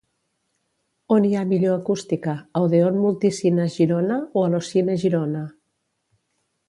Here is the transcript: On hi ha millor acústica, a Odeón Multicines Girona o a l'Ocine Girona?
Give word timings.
On 1.15 1.27
hi 1.27 1.33
ha 1.37 1.43
millor 1.49 1.75
acústica, 1.81 2.33
a 2.59 2.63
Odeón 2.69 2.97
Multicines 3.03 3.77
Girona 3.77 4.19
o 4.41 4.47
a 4.47 4.51
l'Ocine 4.55 4.97
Girona? 5.05 5.45